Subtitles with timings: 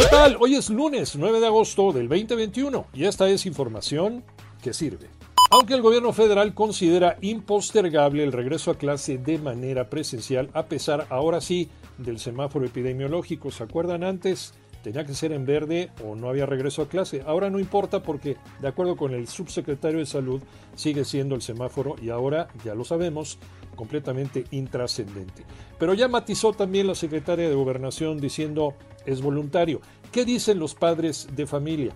[0.00, 0.38] ¿Qué tal?
[0.40, 4.24] Hoy es lunes 9 de agosto del 2021 y esta es información
[4.62, 5.10] que sirve.
[5.50, 11.06] Aunque el gobierno federal considera impostergable el regreso a clase de manera presencial, a pesar
[11.10, 11.68] ahora sí
[11.98, 14.54] del semáforo epidemiológico, ¿se acuerdan antes?
[14.82, 17.22] Tenía que ser en verde o no había regreso a clase.
[17.26, 20.42] Ahora no importa porque, de acuerdo con el subsecretario de Salud,
[20.74, 23.38] sigue siendo el semáforo y ahora, ya lo sabemos,
[23.76, 25.44] completamente intrascendente.
[25.78, 28.74] Pero ya matizó también la secretaria de Gobernación diciendo
[29.06, 29.80] es voluntario.
[30.12, 31.94] ¿Qué dicen los padres de familia?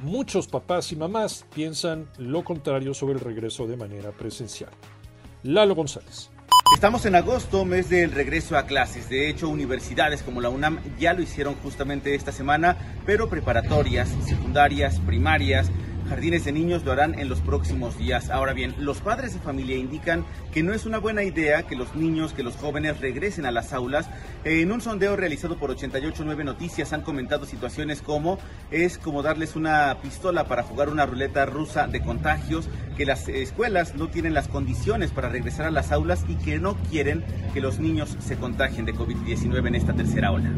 [0.00, 4.70] Muchos papás y mamás piensan lo contrario sobre el regreso de manera presencial.
[5.42, 6.33] Lalo González.
[6.72, 9.08] Estamos en agosto, mes del regreso a clases.
[9.10, 14.98] De hecho, universidades como la UNAM ya lo hicieron justamente esta semana, pero preparatorias, secundarias,
[15.00, 15.70] primarias,
[16.08, 18.30] jardines de niños lo harán en los próximos días.
[18.30, 21.94] Ahora bien, los padres de familia indican que no es una buena idea que los
[21.94, 24.08] niños, que los jóvenes regresen a las aulas.
[24.44, 28.38] En un sondeo realizado por 889 Noticias han comentado situaciones como
[28.70, 33.94] es como darles una pistola para jugar una ruleta rusa de contagios, que las escuelas
[33.94, 37.78] no tienen las condiciones para regresar a las aulas y que no quieren que los
[37.78, 40.50] niños se contagien de COVID-19 en esta tercera ola.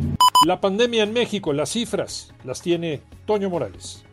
[0.47, 4.05] La pandemia en México, las cifras las tiene Toño Morales.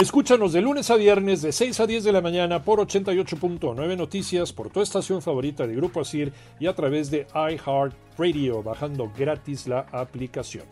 [0.00, 4.50] Escúchanos de lunes a viernes de 6 a 10 de la mañana por 88.9 Noticias,
[4.50, 9.80] por tu estación favorita de Grupo Asir y a través de iHeartRadio, bajando gratis la
[9.92, 10.64] aplicación.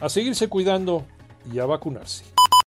[0.00, 1.04] A seguirse cuidando
[1.52, 2.24] y a vacunarse.